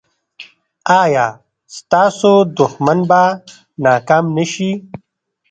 ایا 1.01 1.25
ستاسو 1.77 2.33
دښمن 2.57 2.99
به 3.09 3.23
ناکام 3.83 4.25
نه 4.35 4.45
شي؟ 4.51 4.71